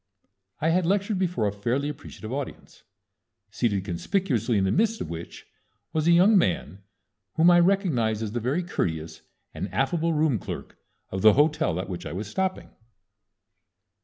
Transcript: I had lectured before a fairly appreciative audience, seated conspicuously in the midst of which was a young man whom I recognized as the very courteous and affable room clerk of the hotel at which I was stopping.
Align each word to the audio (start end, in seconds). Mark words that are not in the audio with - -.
I 0.59 0.69
had 0.69 0.87
lectured 0.87 1.19
before 1.19 1.45
a 1.47 1.51
fairly 1.51 1.87
appreciative 1.87 2.33
audience, 2.33 2.81
seated 3.51 3.85
conspicuously 3.85 4.57
in 4.57 4.63
the 4.63 4.71
midst 4.71 4.99
of 4.99 5.11
which 5.11 5.45
was 5.93 6.07
a 6.07 6.11
young 6.11 6.35
man 6.39 6.81
whom 7.35 7.51
I 7.51 7.59
recognized 7.59 8.23
as 8.23 8.31
the 8.31 8.39
very 8.39 8.63
courteous 8.63 9.21
and 9.53 9.71
affable 9.71 10.13
room 10.13 10.39
clerk 10.39 10.75
of 11.11 11.21
the 11.21 11.33
hotel 11.33 11.79
at 11.79 11.87
which 11.87 12.07
I 12.07 12.13
was 12.13 12.27
stopping. 12.27 12.71